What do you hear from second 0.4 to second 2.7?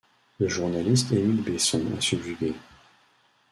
journaliste Émile Besson est subjugué.